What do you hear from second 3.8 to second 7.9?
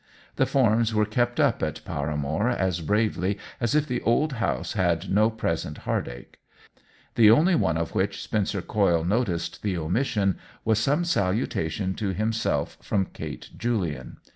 the old house had no present heartache. The only one